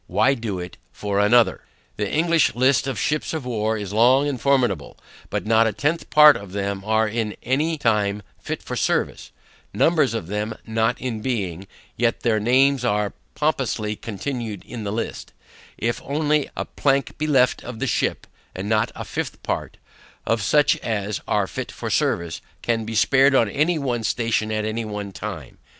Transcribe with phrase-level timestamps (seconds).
[0.07, 1.61] Why do it for another?
[1.97, 4.97] The English list of ships of war, is long and formidable,
[5.29, 9.31] but not a tenth part of them are at any time fit for service,
[9.75, 11.67] numbers of them not in being;
[11.97, 15.33] yet their names are pompously continued in the list,
[15.77, 18.25] if only a plank be left of the ship:
[18.55, 19.77] and not a fifth part,
[20.25, 24.65] of such as are fit for service, can be spared on any one station at
[24.87, 25.59] one time.